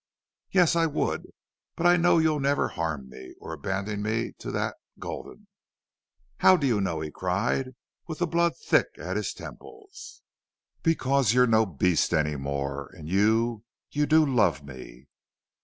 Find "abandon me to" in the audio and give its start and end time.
3.53-4.33